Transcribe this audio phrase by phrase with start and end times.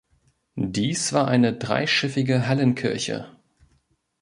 [0.55, 3.35] Dies war eine dreischiffige Hallenkirche.